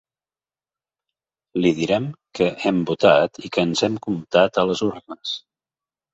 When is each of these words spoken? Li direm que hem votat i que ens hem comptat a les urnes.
Li 1.61 1.71
direm 1.79 2.07
que 2.39 2.47
hem 2.65 2.81
votat 2.93 3.39
i 3.49 3.53
que 3.59 3.67
ens 3.67 3.85
hem 3.91 4.01
comptat 4.09 4.61
a 4.63 4.67
les 4.73 4.85
urnes. 4.91 5.37